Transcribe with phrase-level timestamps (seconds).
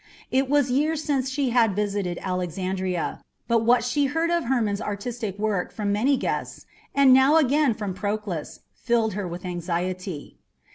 [0.31, 5.37] It was years since she had visited Alexandria, but what she heard of Hermon's artistic
[5.37, 10.39] work from many guests, and now again through Proclus, filled her with anxiety.